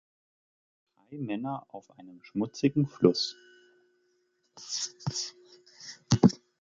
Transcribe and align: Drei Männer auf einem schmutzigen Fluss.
Drei 0.95 1.19
Männer 1.19 1.67
auf 1.69 1.91
einem 1.99 2.23
schmutzigen 2.23 2.87
Fluss. 2.87 3.35